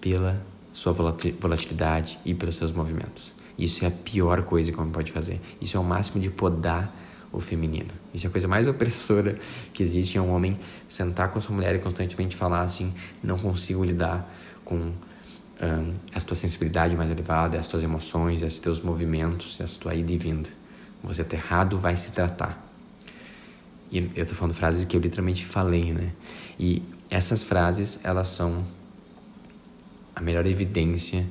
pela 0.00 0.42
sua 0.72 0.92
volatilidade 0.92 2.18
e 2.24 2.34
pelos 2.34 2.56
seus 2.56 2.72
movimentos. 2.72 3.34
Isso 3.58 3.84
é 3.84 3.88
a 3.88 3.90
pior 3.90 4.42
coisa 4.42 4.70
que 4.70 4.76
o 4.76 4.80
homem 4.80 4.92
pode 4.92 5.10
fazer. 5.10 5.40
Isso 5.60 5.76
é 5.76 5.80
o 5.80 5.84
máximo 5.84 6.20
de 6.20 6.30
podar 6.30 6.94
o 7.32 7.40
feminino. 7.40 7.90
Isso 8.14 8.26
é 8.26 8.28
a 8.28 8.30
coisa 8.30 8.46
mais 8.46 8.66
opressora 8.68 9.38
que 9.72 9.82
existe 9.82 10.16
é 10.16 10.20
um 10.20 10.30
homem 10.32 10.58
sentar 10.86 11.30
com 11.30 11.38
a 11.38 11.40
sua 11.40 11.54
mulher 11.54 11.74
e 11.74 11.78
constantemente 11.78 12.36
falar 12.36 12.62
assim: 12.62 12.94
não 13.22 13.38
consigo 13.38 13.84
lidar 13.84 14.32
com 14.64 14.92
a 16.14 16.20
tua 16.20 16.36
sensibilidade 16.36 16.96
mais 16.96 17.10
elevada, 17.10 17.58
as 17.58 17.66
tuas 17.66 17.82
emoções, 17.82 18.42
os 18.42 18.58
teus 18.60 18.80
movimentos, 18.80 19.60
a 19.60 19.80
tua 19.80 19.94
ida 19.94 20.12
e 20.12 20.18
vinda. 20.18 20.50
Você 21.02 21.22
aterrado 21.22 21.78
vai 21.78 21.96
se 21.96 22.12
tratar. 22.12 22.64
E 23.90 23.98
eu 23.98 24.22
estou 24.22 24.36
falando 24.36 24.54
frases 24.54 24.84
que 24.84 24.96
eu 24.96 25.00
literalmente 25.00 25.44
falei, 25.44 25.92
né? 25.92 26.12
E 26.58 26.82
essas 27.10 27.42
frases, 27.42 28.00
elas 28.04 28.28
são 28.28 28.64
a 30.14 30.20
melhor 30.20 30.46
evidência 30.46 31.26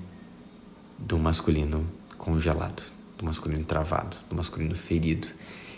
do 0.98 1.20
masculino 1.20 1.86
congelado, 2.18 2.82
do 3.18 3.26
masculino 3.26 3.64
travado, 3.64 4.18
do 4.30 4.36
masculino 4.36 4.74
ferido, 4.76 5.28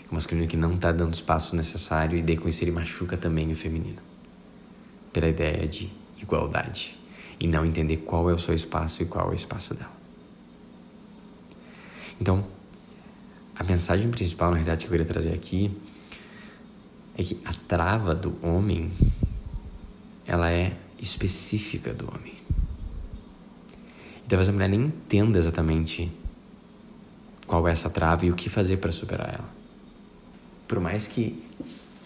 do 0.08 0.14
masculino 0.14 0.46
que 0.46 0.56
não 0.56 0.74
está 0.74 0.90
dando 0.90 1.10
o 1.10 1.14
espaço 1.14 1.54
necessário 1.54 2.16
e 2.16 2.22
daí 2.22 2.36
com 2.36 2.48
isso 2.48 2.64
ele 2.64 2.70
machuca 2.70 3.16
também 3.16 3.52
o 3.52 3.56
feminino. 3.56 3.98
Pela 5.12 5.28
ideia 5.28 5.66
de 5.68 5.92
igualdade 6.20 6.99
e 7.40 7.46
não 7.46 7.64
entender 7.64 7.96
qual 7.98 8.28
é 8.28 8.34
o 8.34 8.38
seu 8.38 8.54
espaço 8.54 9.02
e 9.02 9.06
qual 9.06 9.28
é 9.28 9.32
o 9.32 9.34
espaço 9.34 9.74
dela. 9.74 9.92
Então, 12.20 12.44
a 13.56 13.64
mensagem 13.64 14.10
principal, 14.10 14.50
na 14.50 14.56
realidade, 14.56 14.80
que 14.80 14.86
eu 14.86 14.90
queria 14.90 15.06
trazer 15.06 15.32
aqui 15.32 15.74
é 17.16 17.24
que 17.24 17.40
a 17.44 17.54
trava 17.66 18.14
do 18.14 18.36
homem 18.46 18.92
ela 20.26 20.50
é 20.50 20.76
específica 20.98 21.92
do 21.92 22.08
homem. 22.08 22.34
Talvez 24.28 24.48
a 24.48 24.52
mulher 24.52 24.68
nem 24.68 24.82
entenda 24.84 25.38
exatamente 25.38 26.12
qual 27.46 27.66
é 27.66 27.72
essa 27.72 27.90
trava 27.90 28.26
e 28.26 28.30
o 28.30 28.36
que 28.36 28.48
fazer 28.48 28.76
para 28.76 28.92
superar 28.92 29.34
ela. 29.34 29.48
Por 30.68 30.78
mais 30.78 31.08
que 31.08 31.42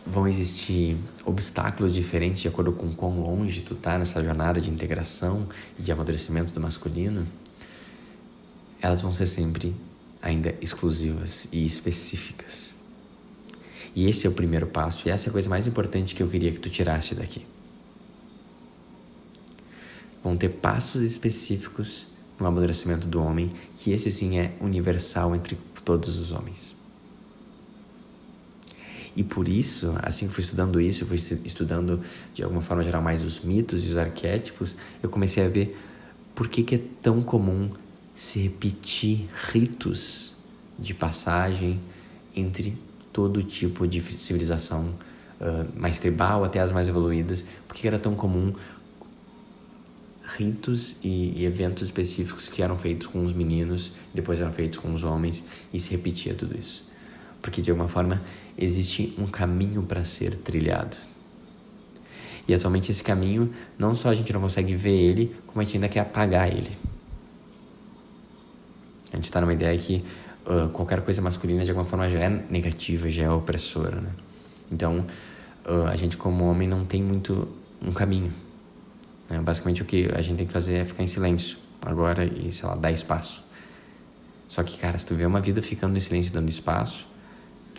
vão 0.07 0.29
existir 0.29 0.97
obstáculos 1.25 1.95
diferentes 1.95 2.43
de 2.43 2.49
acordo 2.49 2.73
com 2.73 2.93
quão 2.93 3.21
longe 3.21 3.63
tu 3.63 3.75
tá 3.75 3.99
nessa 3.99 4.23
jornada 4.23 4.61
de 4.61 4.71
integração 4.71 5.49
e 5.79 5.83
de 5.83 5.91
amadurecimento 5.91 6.53
do 6.53 6.61
masculino, 6.61 7.27
elas 8.81 9.01
vão 9.01 9.13
ser 9.13 9.27
sempre 9.27 9.75
ainda 10.21 10.55
exclusivas 10.61 11.49
e 11.51 11.65
específicas. 11.65 12.75
E 13.95 14.07
esse 14.09 14.27
é 14.27 14.31
o 14.31 14.33
primeiro 14.33 14.67
passo, 14.67 15.09
e 15.09 15.11
essa 15.11 15.29
é 15.29 15.31
a 15.31 15.33
coisa 15.33 15.49
mais 15.49 15.67
importante 15.67 16.15
que 16.15 16.23
eu 16.23 16.29
queria 16.29 16.53
que 16.53 16.59
tu 16.59 16.69
tirasse 16.69 17.15
daqui. 17.15 17.47
Vão 20.23 20.37
ter 20.37 20.49
passos 20.49 21.03
específicos 21.03 22.07
no 22.39 22.47
amadurecimento 22.47 23.07
do 23.07 23.23
homem, 23.23 23.51
que 23.77 23.93
esse 23.93 24.11
sim 24.11 24.39
é 24.39 24.55
universal 24.61 25.35
entre 25.35 25.57
todos 25.85 26.19
os 26.19 26.33
homens. 26.33 26.75
E 29.17 29.23
por 29.23 29.49
isso, 29.49 29.95
assim 30.03 30.27
que 30.27 30.35
fui 30.35 30.43
estudando 30.43 30.81
isso, 30.81 31.05
eu 31.05 31.07
fui 31.07 31.17
estudando 31.17 32.01
de 32.33 32.43
alguma 32.43 32.61
forma 32.61 32.83
geral 32.83 33.01
mais 33.01 33.23
os 33.23 33.41
mitos 33.41 33.85
e 33.85 33.89
os 33.89 33.97
arquétipos, 33.97 34.77
eu 35.03 35.09
comecei 35.09 35.45
a 35.45 35.49
ver 35.49 35.79
por 36.35 36.49
que, 36.49 36.63
que 36.63 36.75
é 36.75 36.81
tão 37.01 37.23
comum 37.23 37.71
se 38.15 38.41
repetir 38.41 39.29
ritos 39.53 40.35
de 40.79 40.93
passagem 40.93 41.81
entre 42.35 42.77
todo 43.13 43.41
tipo 43.43 43.87
de 43.87 44.01
civilização 44.01 44.95
uh, 45.41 45.81
mais 45.81 46.01
tribal 46.01 46.43
até 46.43 46.59
as 46.59 46.73
mais 46.73 46.89
evoluídas, 46.89 47.45
por 47.69 47.77
que 47.77 47.87
era 47.87 48.01
tão 48.01 48.17
comum 48.17 48.53
ritos 50.37 50.97
e, 51.05 51.33
e, 51.37 51.45
eventos 51.45 51.85
específicos 51.85 52.49
que 52.49 52.61
eram 52.63 52.77
feitos 52.77 53.07
com 53.07 53.23
os 53.23 53.33
meninos, 53.33 53.93
depois 54.13 54.41
eram 54.41 54.53
feitos 54.53 54.81
com 54.81 54.93
os 54.93 55.05
homens 55.05 55.47
e 55.73 55.79
se 55.79 55.91
repetia 55.93 56.35
tudo 56.35 56.59
isso 56.59 56.85
porque 57.45 57.61
de 57.61 57.71
alguma 57.71 57.91
forma 57.91 58.23
existe 58.57 59.15
um 59.19 59.27
caminho 59.27 59.83
para 59.83 60.03
ser 60.03 60.35
trilhado. 60.35 60.97
E 62.49 62.55
atualmente 62.55 62.91
esse 62.91 63.05
caminho, 63.05 63.53
não 63.79 63.95
só 63.95 64.09
a 64.09 64.15
gente 64.15 64.33
não 64.33 64.41
consegue 64.41 64.75
ver 64.75 64.97
ele, 64.97 65.37
como 65.47 65.61
a 65.61 65.65
gente 65.65 65.77
ainda 65.77 65.89
quer 65.91 66.01
apagar 66.01 66.49
ele. 66.49 66.71
A 69.13 69.17
gente 69.17 69.27
está 69.27 69.43
numa 69.43 69.53
ideia 69.53 69.79
que 69.79 70.03
uh, 70.47 70.71
qualquer 70.71 71.03
coisa 71.03 71.21
masculina 71.21 71.63
de 71.65 71.71
alguma 71.71 71.87
forma 71.87 72.09
já 72.09 72.21
é 72.21 72.31
negativa, 72.31 73.11
já 73.11 73.25
é 73.25 73.31
opressora, 73.31 74.01
né? 74.01 74.11
Então, 74.73 75.05
uh, 75.67 75.89
a 75.89 75.97
gente 75.97 76.17
como 76.17 76.47
homem 76.47 76.67
não 76.67 76.87
tem 76.87 77.03
muito 77.03 77.47
um 77.83 77.93
caminho. 77.93 78.33
Né? 79.29 79.39
Basicamente 79.41 79.83
o 79.83 79.85
que 79.85 80.11
a 80.15 80.23
gente 80.23 80.39
tem 80.39 80.47
que 80.47 80.53
fazer 80.53 80.77
é 80.77 80.85
ficar 80.87 81.03
em 81.03 81.07
silêncio 81.07 81.59
agora 81.83 82.25
e, 82.25 82.51
sei 82.51 82.67
lá, 82.67 82.75
dar 82.75 82.91
espaço. 82.91 83.45
Só 84.49 84.63
que, 84.63 84.79
cara, 84.79 84.97
se 84.97 85.05
tu 85.05 85.15
vê 85.15 85.27
uma 85.27 85.43
vida 85.43 85.61
ficando 85.61 85.95
em 85.95 86.01
silêncio 86.01 86.33
dando 86.33 86.49
espaço, 86.49 87.13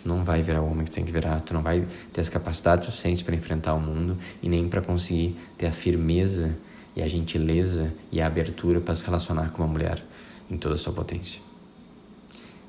Tu 0.06 0.08
não 0.08 0.22
vai 0.22 0.40
virar 0.40 0.62
o 0.62 0.70
homem 0.70 0.84
que 0.84 0.90
tem 0.92 1.04
que 1.04 1.10
virar, 1.10 1.40
tu 1.40 1.52
não 1.52 1.62
vai 1.62 1.84
ter 2.12 2.20
as 2.20 2.28
capacidades 2.28 2.86
suficientes 2.86 3.24
para 3.24 3.34
enfrentar 3.34 3.74
o 3.74 3.80
mundo 3.80 4.16
e 4.40 4.48
nem 4.48 4.68
para 4.68 4.80
conseguir 4.80 5.36
ter 5.58 5.66
a 5.66 5.72
firmeza 5.72 6.56
e 6.94 7.02
a 7.02 7.08
gentileza 7.08 7.92
e 8.12 8.20
a 8.20 8.28
abertura 8.28 8.80
para 8.80 8.94
se 8.94 9.04
relacionar 9.04 9.50
com 9.50 9.64
uma 9.64 9.68
mulher 9.68 10.00
em 10.48 10.56
toda 10.56 10.76
a 10.76 10.78
sua 10.78 10.92
potência. 10.92 11.40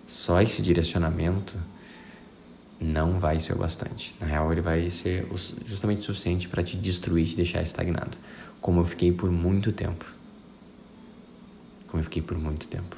Só 0.07 0.41
esse 0.41 0.63
direcionamento 0.63 1.55
não 2.81 3.19
vai 3.19 3.39
ser 3.39 3.53
o 3.53 3.57
bastante. 3.57 4.15
Na 4.19 4.25
real, 4.25 4.51
ele 4.51 4.61
vai 4.61 4.89
ser 4.89 5.27
justamente 5.63 5.99
o 5.99 6.03
suficiente 6.05 6.49
para 6.49 6.63
te 6.63 6.75
destruir, 6.75 7.27
te 7.27 7.35
deixar 7.35 7.61
estagnado. 7.61 8.17
Como 8.59 8.79
eu 8.79 8.85
fiquei 8.85 9.11
por 9.11 9.29
muito 9.29 9.71
tempo. 9.71 10.11
Como 11.87 11.99
eu 11.99 12.03
fiquei 12.03 12.23
por 12.23 12.39
muito 12.39 12.67
tempo. 12.67 12.97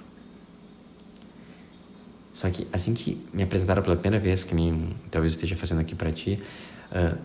Só 2.34 2.50
que 2.50 2.68
assim 2.72 2.94
que 2.94 3.22
me 3.34 3.44
apresentaram 3.44 3.82
pela 3.82 3.96
primeira 3.96 4.24
vez, 4.24 4.44
que 4.44 4.54
nem 4.54 4.96
talvez 5.10 5.34
esteja 5.34 5.56
fazendo 5.56 5.82
aqui 5.82 5.96
para 5.96 6.12
ti, 6.12 6.42
uh, 6.92 7.18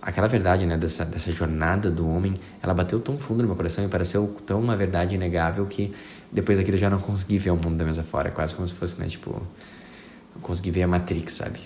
aquela 0.00 0.26
verdade, 0.28 0.64
né, 0.66 0.76
dessa, 0.76 1.04
dessa 1.04 1.30
jornada 1.32 1.90
do 1.90 2.08
homem, 2.08 2.34
ela 2.62 2.72
bateu 2.72 3.00
tão 3.00 3.18
fundo 3.18 3.42
no 3.42 3.48
meu 3.48 3.56
coração 3.56 3.84
e 3.84 3.88
pareceu 3.88 4.36
tão 4.46 4.60
uma 4.60 4.76
verdade 4.76 5.14
inegável 5.14 5.66
que 5.66 5.92
depois 6.32 6.58
daquilo 6.58 6.76
eu 6.76 6.80
já 6.80 6.90
não 6.90 6.98
consegui 6.98 7.38
ver 7.38 7.50
o 7.50 7.56
mundo 7.56 7.76
da 7.76 7.84
mesa 7.84 8.02
fora, 8.02 8.30
quase 8.30 8.54
como 8.54 8.66
se 8.66 8.74
fosse, 8.74 8.98
né, 9.00 9.06
tipo, 9.06 9.30
eu 9.30 10.40
consegui 10.40 10.70
ver 10.70 10.82
a 10.84 10.88
Matrix, 10.88 11.34
sabe? 11.34 11.60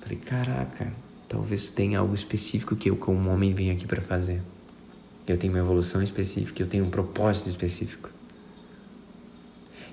Falei, 0.00 0.18
caraca, 0.18 0.92
talvez 1.28 1.70
tenha 1.70 1.98
algo 1.98 2.14
específico 2.14 2.74
que 2.74 2.88
eu 2.88 2.96
como 2.96 3.30
homem 3.30 3.52
venho 3.52 3.72
aqui 3.72 3.86
para 3.86 4.00
fazer. 4.00 4.40
Eu 5.26 5.36
tenho 5.36 5.52
uma 5.52 5.60
evolução 5.60 6.02
específica, 6.02 6.62
eu 6.62 6.66
tenho 6.66 6.84
um 6.84 6.90
propósito 6.90 7.48
específico. 7.48 8.08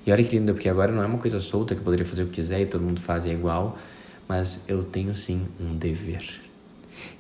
E 0.08 0.12
olha 0.12 0.24
que 0.24 0.40
lindo, 0.40 0.54
porque 0.54 0.70
agora 0.70 0.90
não 0.90 1.04
é 1.04 1.06
uma 1.06 1.18
coisa 1.18 1.42
solta 1.42 1.76
que 1.76 1.82
eu 1.82 1.84
poderia 1.84 2.06
fazer 2.06 2.24
o 2.24 2.28
que 2.28 2.36
quiser 2.36 2.62
e 2.62 2.66
todo 2.66 2.82
mundo 2.82 3.02
faz 3.02 3.26
é 3.26 3.34
igual, 3.34 3.78
mas 4.26 4.64
eu 4.70 4.86
tenho 4.86 5.14
sim 5.14 5.50
um 5.60 5.76
dever. 5.76 6.24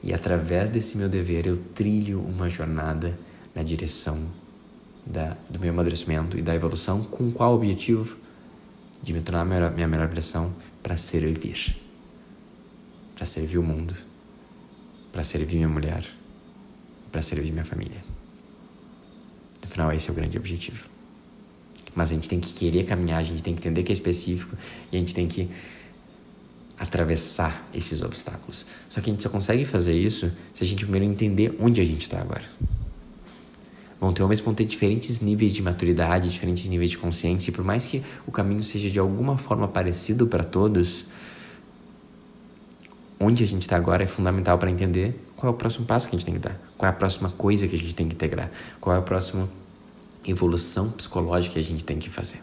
E 0.01 0.13
através 0.13 0.69
desse 0.69 0.97
meu 0.97 1.09
dever 1.09 1.45
eu 1.45 1.57
trilho 1.75 2.21
uma 2.21 2.49
jornada 2.49 3.19
na 3.53 3.61
direção 3.61 4.17
da, 5.05 5.35
do 5.49 5.59
meu 5.59 5.71
amadurecimento 5.71 6.37
e 6.37 6.41
da 6.41 6.55
evolução, 6.55 7.03
com 7.03 7.29
qual 7.29 7.55
objetivo? 7.55 8.15
De 9.03 9.11
me 9.11 9.19
tornar 9.19 9.43
minha, 9.43 9.69
minha 9.69 9.87
melhor 9.87 10.07
versão 10.07 10.53
para 10.81 10.95
servir. 10.95 11.75
Para 13.17 13.25
servir 13.25 13.57
o 13.57 13.63
mundo. 13.63 13.97
Para 15.11 15.25
servir 15.25 15.57
minha 15.57 15.67
mulher. 15.67 16.05
Para 17.11 17.21
servir 17.21 17.51
minha 17.51 17.65
família. 17.65 18.01
No 19.61 19.67
final, 19.67 19.91
esse 19.91 20.07
é 20.07 20.13
o 20.13 20.15
grande 20.15 20.37
objetivo. 20.37 20.96
Mas 21.97 22.11
a 22.11 22.13
gente 22.13 22.29
tem 22.29 22.39
que 22.39 22.53
querer 22.53 22.83
caminhar, 22.83 23.19
a 23.19 23.23
gente 23.23 23.41
tem 23.41 23.55
que 23.55 23.59
entender 23.59 23.81
que 23.81 23.91
é 23.91 23.95
específico 23.95 24.55
e 24.91 24.95
a 24.95 24.99
gente 24.99 25.15
tem 25.15 25.27
que 25.27 25.49
atravessar 26.77 27.67
esses 27.73 28.03
obstáculos. 28.03 28.67
Só 28.87 29.01
que 29.01 29.09
a 29.09 29.13
gente 29.13 29.23
só 29.23 29.29
consegue 29.29 29.65
fazer 29.65 29.99
isso 29.99 30.31
se 30.53 30.63
a 30.63 30.67
gente 30.67 30.83
primeiro 30.85 31.07
entender 31.07 31.57
onde 31.59 31.81
a 31.81 31.83
gente 31.83 32.03
está 32.03 32.21
agora. 32.21 32.43
Vão 33.99 34.13
ter 34.13 34.21
homens 34.21 34.41
que 34.41 34.45
vão 34.45 34.53
ter 34.53 34.65
diferentes 34.65 35.21
níveis 35.21 35.51
de 35.51 35.63
maturidade, 35.63 36.29
diferentes 36.29 36.67
níveis 36.67 36.91
de 36.91 36.99
consciência, 36.99 37.49
e 37.49 37.53
por 37.53 37.65
mais 37.65 37.87
que 37.87 38.03
o 38.27 38.31
caminho 38.31 38.61
seja 38.61 38.91
de 38.91 38.99
alguma 38.99 39.39
forma 39.39 39.67
parecido 39.67 40.27
para 40.27 40.43
todos, 40.43 41.05
onde 43.19 43.43
a 43.43 43.47
gente 43.47 43.63
está 43.63 43.75
agora 43.75 44.03
é 44.03 44.07
fundamental 44.07 44.59
para 44.59 44.69
entender 44.69 45.19
qual 45.35 45.51
é 45.51 45.55
o 45.55 45.57
próximo 45.57 45.87
passo 45.87 46.07
que 46.07 46.15
a 46.15 46.19
gente 46.19 46.27
tem 46.27 46.35
que 46.35 46.41
dar, 46.41 46.61
qual 46.77 46.85
é 46.85 46.91
a 46.91 46.95
próxima 46.95 47.31
coisa 47.31 47.67
que 47.67 47.75
a 47.75 47.79
gente 47.79 47.95
tem 47.95 48.07
que 48.07 48.13
integrar, 48.13 48.51
qual 48.79 48.95
é 48.95 48.99
o 48.99 49.01
próximo 49.01 49.49
evolução 50.27 50.91
psicológica 50.91 51.53
que 51.53 51.59
a 51.59 51.63
gente 51.63 51.83
tem 51.83 51.97
que 51.97 52.09
fazer. 52.09 52.41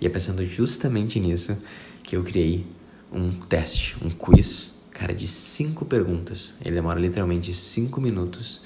E 0.00 0.06
é 0.06 0.08
pensando 0.08 0.44
justamente 0.44 1.18
nisso 1.18 1.56
que 2.02 2.16
eu 2.16 2.22
criei 2.22 2.66
um 3.10 3.32
teste, 3.32 3.96
um 4.04 4.10
quiz, 4.10 4.74
cara, 4.90 5.14
de 5.14 5.26
cinco 5.26 5.84
perguntas. 5.84 6.54
Ele 6.60 6.74
demora 6.74 7.00
literalmente 7.00 7.54
cinco 7.54 8.00
minutos 8.00 8.62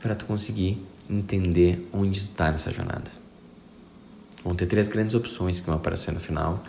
para 0.00 0.14
tu 0.14 0.26
conseguir 0.26 0.84
entender 1.08 1.88
onde 1.92 2.22
tu 2.22 2.32
tá 2.34 2.50
nessa 2.50 2.70
jornada. 2.70 3.10
Vão 4.44 4.54
ter 4.54 4.66
três 4.66 4.88
grandes 4.88 5.14
opções 5.14 5.60
que 5.60 5.66
vão 5.66 5.76
aparecer 5.76 6.12
no 6.12 6.20
final, 6.20 6.62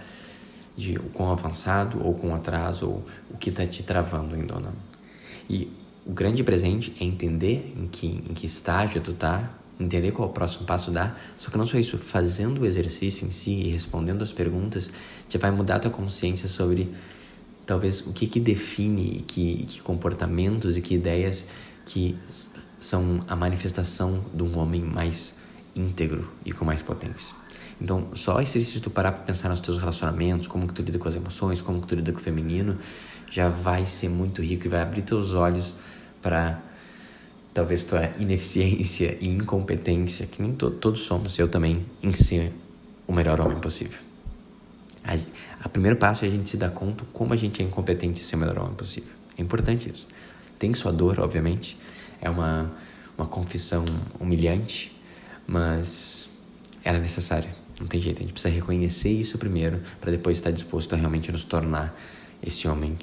de 0.78 0.96
o 0.98 1.04
quão 1.10 1.32
avançado 1.32 2.04
ou 2.04 2.14
com 2.14 2.34
atraso, 2.36 2.88
ou 2.88 3.06
o 3.32 3.38
que 3.38 3.50
está 3.50 3.66
te 3.66 3.84
travando 3.84 4.36
ainda 4.36 4.56
ou 4.56 4.62
não. 4.62 4.74
E 5.50 5.72
o 6.06 6.12
grande 6.12 6.44
presente 6.44 6.96
é 7.00 7.04
entender 7.04 7.74
em 7.78 7.88
que, 7.88 8.08
em 8.08 8.34
que 8.34 8.46
estágio 8.46 9.02
tu 9.02 9.14
tá 9.14 9.52
entender 9.84 10.12
qual 10.12 10.28
é 10.28 10.32
o 10.32 10.34
próximo 10.34 10.66
passo 10.66 10.92
dar. 10.92 11.20
Só 11.38 11.50
que 11.50 11.58
não 11.58 11.66
só 11.66 11.78
isso, 11.78 11.98
fazendo 11.98 12.62
o 12.62 12.66
exercício 12.66 13.26
em 13.28 13.32
si 13.32 13.52
e 13.52 13.68
respondendo 13.70 14.22
as 14.22 14.32
perguntas, 14.32 14.90
já 15.30 15.40
vai 15.40 15.52
mudar 15.52 15.76
a 15.76 15.80
tua 15.80 15.92
consciência 15.92 16.48
sobre 16.48 16.92
talvez 17.66 18.02
o 18.02 18.14
que 18.14 18.28
que 18.28 18.40
define 18.40 19.18
e 19.18 19.22
que, 19.22 19.66
que 19.66 19.82
comportamentos 19.82 20.78
e 20.78 20.82
que 20.82 20.96
ideias 20.96 21.48
que 21.86 22.18
são 22.80 23.24
a 23.28 23.36
manifestação 23.36 24.24
de 24.34 24.44
um 24.44 24.58
homem 24.58 24.82
mais 24.82 25.38
íntegro 25.76 26.30
e 26.46 26.52
com 26.52 26.66
mais 26.66 26.82
potência. 26.82 27.36
Então, 27.82 28.10
só 28.14 28.40
esse 28.42 28.58
exercício 28.58 28.80
de 28.80 28.84
tu 28.84 28.90
parar 28.90 29.12
para 29.12 29.24
pensar 29.24 29.50
nos 29.50 29.60
teus 29.60 29.78
relacionamentos, 29.78 30.48
como 30.48 30.68
que 30.68 30.74
tu 30.74 30.82
lida 30.82 31.00
com 31.00 31.08
as 31.08 31.16
emoções, 31.16 31.62
como 31.62 31.82
que 31.82 31.88
tu 31.88 31.96
lida 31.96 32.12
com 32.12 32.20
o 32.20 32.22
feminino, 32.22 32.78
já 33.30 33.50
vai 33.50 33.86
ser 33.86 34.10
muito 34.10 34.42
rico 34.42 34.68
e 34.68 34.70
vai 34.70 34.82
abrir 34.82 35.02
teus 35.02 35.34
olhos 35.34 35.74
para 36.22 36.62
talvez 37.54 37.84
tua 37.84 38.12
ineficiência 38.20 39.18
e 39.22 39.28
incompetência, 39.28 40.26
que 40.26 40.42
nem 40.42 40.54
to 40.54 40.72
todos 40.72 41.02
somos, 41.04 41.38
eu 41.38 41.48
também, 41.48 41.86
em 42.02 42.14
ser 42.14 42.52
o 43.08 43.14
melhor 43.14 43.40
homem 43.40 43.60
possível. 43.60 44.00
A, 45.04 45.18
a 45.62 45.70
primeiro 45.70 45.98
passo 45.98 46.26
é 46.26 46.28
a 46.28 46.32
gente 46.32 46.50
se 46.50 46.58
dar 46.58 46.72
conta 46.72 47.04
como 47.14 47.34
a 47.34 47.38
gente 47.38 47.62
é 47.62 47.66
incompetente 47.66 48.20
em 48.20 48.24
ser 48.24 48.36
o 48.36 48.40
melhor 48.40 48.58
homem 48.60 48.74
possível. 48.74 49.12
É 49.38 49.42
importante 49.42 49.90
isso. 49.92 50.08
Tem 50.58 50.74
sua 50.74 50.92
dor, 50.92 51.20
obviamente, 51.20 51.78
é 52.22 52.30
uma, 52.30 52.72
uma 53.18 53.28
confissão 53.28 53.86
humilhante, 54.20 54.96
mas 55.46 56.30
ela 56.84 56.98
é 56.98 57.02
necessária. 57.02 57.50
Não 57.80 57.88
tem 57.88 58.02
jeito, 58.02 58.20
a 58.20 58.22
gente 58.22 58.34
precisa 58.34 58.54
reconhecer 58.54 59.10
isso 59.10 59.38
primeiro 59.38 59.82
para 60.00 60.12
depois 60.12 60.38
estar 60.38 60.52
disposto 60.52 60.94
a 60.94 60.96
realmente 60.96 61.32
nos 61.32 61.44
tornar 61.44 62.00
esse 62.42 62.68
homem 62.68 62.98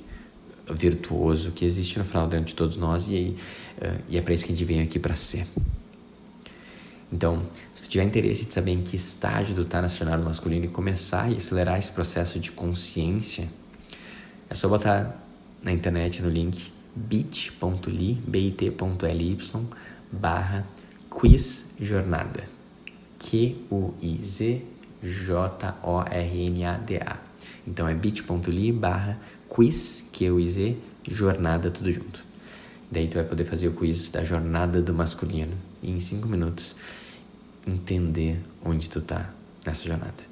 virtuoso 0.75 1.51
que 1.53 1.65
existe 1.65 1.99
no 1.99 2.05
final 2.05 2.27
dentro 2.27 2.47
de 2.47 2.55
todos 2.55 2.77
nós 2.77 3.09
e, 3.09 3.37
uh, 3.79 4.01
e 4.09 4.17
é 4.17 4.23
para 4.23 4.35
isso 4.35 4.45
que 4.45 4.53
a 4.53 4.55
gente 4.55 4.65
vem 4.65 4.81
aqui 4.81 4.99
para 4.99 5.15
ser. 5.15 5.47
Então, 7.13 7.43
se 7.73 7.85
tu 7.85 7.89
tiver 7.91 8.05
interesse 8.05 8.47
de 8.47 8.55
saber 8.55 8.73
em 8.73 8.83
que 8.83 8.97
estágio 8.97 9.55
tu 9.55 9.65
tá 9.65 9.83
na 9.83 9.89
jornada 9.89 10.23
masculino 10.23 10.65
e 10.65 10.69
começar 10.69 11.31
e 11.31 11.37
acelerar 11.37 11.79
esse 11.79 11.91
processo 11.91 12.39
de 12.39 12.53
consciência, 12.53 13.49
é 14.49 14.55
só 14.55 14.69
botar 14.69 15.21
na 15.63 15.73
internet 15.73 16.23
no 16.23 16.31
link 16.31 16.73
bit.ly, 16.95 18.21
bit.ly 18.27 19.39
barra 20.13 20.67
quiz 21.09 21.67
jornada. 21.81 22.45
Q-U-I-Z 23.19 24.63
J-O-R-N-A-D-A. 25.03 26.11
Então 27.67 27.89
é 27.89 27.95
bit.ly 27.95 28.73
barra 28.73 29.19
quiz, 29.51 30.09
Q-U-I-Z, 30.13 30.77
jornada, 31.07 31.71
tudo 31.71 31.91
junto. 31.91 32.25
Daí 32.91 33.09
tu 33.09 33.15
vai 33.15 33.25
poder 33.25 33.45
fazer 33.45 33.69
o 33.69 33.73
quiz 33.73 34.11
da 34.11 34.25
jornada 34.25 34.81
do 34.81 34.95
masculino 34.95 35.53
e 35.83 35.91
em 35.91 36.01
cinco 36.01 36.29
minutos 36.29 36.75
entender 37.67 38.41
onde 38.65 38.89
tu 38.89 39.01
tá 39.01 39.31
nessa 39.67 39.85
jornada. 39.85 40.31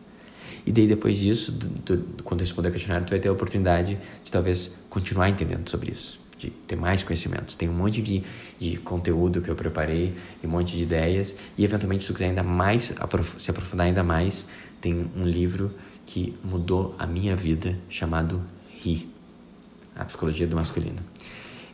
E 0.64 0.72
daí 0.72 0.86
depois 0.86 1.18
disso, 1.18 1.52
do, 1.52 1.96
do, 1.96 2.22
quando 2.22 2.40
responder 2.40 2.68
o 2.68 2.72
questionário, 2.72 3.06
tu 3.06 3.10
vai 3.10 3.18
ter 3.18 3.28
a 3.28 3.32
oportunidade 3.32 3.98
de 4.22 4.32
talvez 4.32 4.72
continuar 4.88 5.28
entendendo 5.28 5.68
sobre 5.68 5.90
isso, 5.90 6.18
de 6.38 6.50
ter 6.50 6.76
mais 6.76 7.02
conhecimentos. 7.02 7.56
Tem 7.56 7.68
um 7.68 7.74
monte 7.74 8.00
de, 8.00 8.22
de 8.58 8.76
conteúdo 8.78 9.40
que 9.40 9.48
eu 9.48 9.56
preparei, 9.56 10.14
um 10.42 10.48
monte 10.48 10.76
de 10.76 10.82
ideias, 10.82 11.34
e 11.56 11.64
eventualmente 11.64 12.02
se 12.02 12.08
tu 12.08 12.14
quiser 12.14 12.26
ainda 12.26 12.42
mais, 12.42 12.94
se 13.38 13.50
aprofundar 13.50 13.86
ainda 13.86 14.04
mais, 14.04 14.46
tem 14.80 15.10
um 15.16 15.24
livro 15.24 15.72
que 16.06 16.34
mudou 16.42 16.94
a 16.98 17.06
minha 17.06 17.36
vida 17.36 17.76
chamado 17.88 18.42
Ri, 18.82 19.08
a 19.94 20.04
psicologia 20.04 20.46
do 20.46 20.56
masculino. 20.56 21.00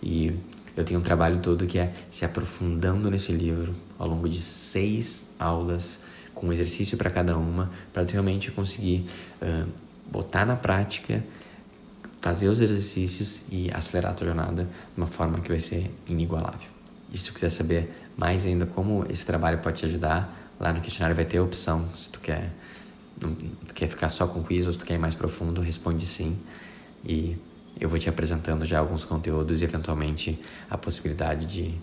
E 0.03 0.35
eu 0.77 0.85
tenho 0.85 0.99
um 0.99 1.03
trabalho 1.03 1.41
todo 1.41 1.67
que 1.67 1.79
é 1.79 1.93
se 2.11 2.25
aprofundando 2.25 3.11
nesse 3.11 3.33
livro 3.33 3.75
ao 3.99 4.09
longo 4.09 4.29
de 4.29 4.41
seis 4.41 5.29
aulas, 5.39 6.01
com 6.35 6.49
um 6.49 6.53
exercício 6.53 6.99
para 6.99 7.11
cada 7.11 7.39
uma, 7.39 7.71
para 7.93 8.05
realmente 8.05 8.51
conseguir 8.51 9.07
uh, 9.41 9.69
botar 10.11 10.45
na 10.45 10.57
prática, 10.57 11.23
fazer 12.21 12.49
os 12.49 12.61
exercícios 12.61 13.45
e 13.51 13.71
acelerar 13.73 14.13
a 14.13 14.15
tua 14.15 14.27
jornada 14.27 14.65
de 14.65 14.97
uma 14.97 15.07
forma 15.07 15.39
que 15.41 15.49
vai 15.49 15.61
ser 15.61 15.91
inigualável. 16.09 16.69
E 17.13 17.19
se 17.19 17.27
tu 17.27 17.35
quiser 17.35 17.51
saber 17.51 17.95
mais 18.17 18.47
ainda 18.47 18.67
como 18.67 19.07
esse 19.09 19.25
trabalho 19.25 19.59
pode 19.59 19.79
te 19.79 19.87
ajudar, 19.87 20.53
lá 20.59 20.73
no 20.73 20.81
questionário 20.81 21.15
vai 21.15 21.25
ter 21.25 21.39
a 21.39 21.43
opção, 21.43 21.89
se 21.97 22.11
tu 22.11 22.21
quer, 22.21 22.51
não, 23.21 23.37
quer 23.75 23.89
ficar 23.89 24.09
só 24.09 24.27
com 24.27 24.43
quiz 24.43 24.67
ou 24.67 24.73
se 24.73 24.79
tu 24.79 24.87
quer 24.87 24.95
ir 24.95 24.99
mais 24.99 25.15
profundo, 25.15 25.61
responde 25.61 26.07
sim. 26.07 26.37
E 27.05 27.37
eu 27.79 27.89
vou 27.89 27.99
te 27.99 28.09
apresentando 28.09 28.65
já 28.65 28.79
alguns 28.79 29.05
conteúdos 29.05 29.61
e 29.61 29.65
eventualmente 29.65 30.41
a 30.71 30.79
possibilidade 30.79 31.47
de 31.47 31.75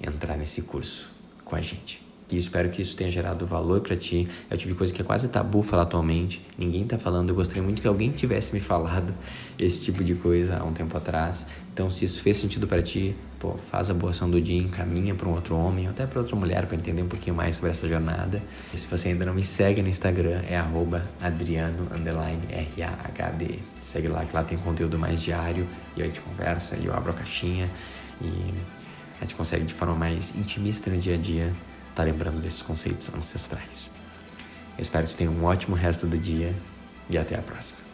entrar 0.00 0.36
nesse 0.36 0.62
curso 0.62 1.10
com 1.44 1.56
a 1.56 1.60
gente. 1.60 2.11
E 2.32 2.38
espero 2.38 2.70
que 2.70 2.80
isso 2.80 2.96
tenha 2.96 3.10
gerado 3.10 3.46
valor 3.46 3.82
para 3.82 3.94
ti. 3.94 4.26
É 4.50 4.54
o 4.54 4.56
tipo 4.56 4.72
de 4.72 4.78
coisa 4.78 4.92
que 4.92 5.02
é 5.02 5.04
quase 5.04 5.28
tabu 5.28 5.62
falar 5.62 5.82
atualmente. 5.82 6.40
Ninguém 6.56 6.86
tá 6.86 6.98
falando. 6.98 7.28
Eu 7.28 7.34
gostaria 7.34 7.62
muito 7.62 7.82
que 7.82 7.86
alguém 7.86 8.10
tivesse 8.10 8.54
me 8.54 8.60
falado 8.60 9.14
esse 9.58 9.80
tipo 9.82 10.02
de 10.02 10.14
coisa 10.14 10.56
há 10.56 10.64
um 10.64 10.72
tempo 10.72 10.96
atrás. 10.96 11.46
Então, 11.74 11.90
se 11.90 12.06
isso 12.06 12.22
fez 12.22 12.38
sentido 12.38 12.66
para 12.66 12.82
ti, 12.82 13.14
pô, 13.38 13.54
faz 13.70 13.90
a 13.90 13.94
boa 13.94 14.10
ação 14.10 14.30
do 14.30 14.40
dia, 14.40 14.58
encaminha 14.58 15.14
para 15.14 15.28
um 15.28 15.32
outro 15.32 15.56
homem, 15.56 15.84
ou 15.84 15.90
até 15.90 16.06
para 16.06 16.20
outra 16.20 16.34
mulher, 16.34 16.66
para 16.66 16.76
entender 16.76 17.02
um 17.02 17.08
pouquinho 17.08 17.36
mais 17.36 17.56
sobre 17.56 17.70
essa 17.70 17.86
jornada. 17.86 18.42
E 18.72 18.78
se 18.78 18.86
você 18.86 19.10
ainda 19.10 19.26
não 19.26 19.34
me 19.34 19.44
segue 19.44 19.82
no 19.82 19.88
Instagram, 19.88 20.40
é 20.48 20.56
adriano 21.20 21.88
R-A-H-D. 22.48 23.58
Segue 23.80 24.08
lá, 24.08 24.24
que 24.24 24.34
lá 24.34 24.42
tem 24.42 24.56
conteúdo 24.56 24.98
mais 24.98 25.20
diário 25.20 25.66
e 25.96 26.02
a 26.02 26.06
gente 26.06 26.22
conversa 26.22 26.76
e 26.76 26.86
eu 26.86 26.94
abro 26.94 27.10
a 27.10 27.14
caixinha 27.14 27.70
e 28.22 28.54
a 29.20 29.24
gente 29.24 29.34
consegue 29.34 29.64
de 29.64 29.74
forma 29.74 29.94
mais 29.94 30.34
intimista 30.34 30.90
no 30.90 30.96
dia 30.96 31.14
a 31.14 31.18
dia 31.18 31.52
estar 31.92 32.02
tá 32.02 32.10
lembrando 32.10 32.40
desses 32.40 32.62
conceitos 32.62 33.12
ancestrais. 33.14 33.90
Eu 34.76 34.82
espero 34.82 35.04
que 35.04 35.12
você 35.12 35.18
tenha 35.18 35.30
um 35.30 35.44
ótimo 35.44 35.76
resto 35.76 36.06
do 36.06 36.18
dia 36.18 36.54
e 37.08 37.16
até 37.16 37.36
a 37.36 37.42
próxima. 37.42 37.91